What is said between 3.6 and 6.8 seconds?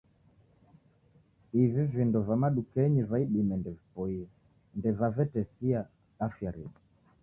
ndeviboie, ndevavetesia afya redu